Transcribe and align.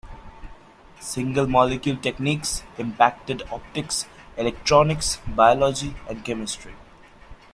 Single-molecule 0.99 1.97
techniques 2.01 2.63
impacted 2.79 3.43
optics, 3.51 4.07
electronics, 4.35 5.19
biology, 5.35 5.93
and 6.09 6.25
chemistry. 6.25 6.73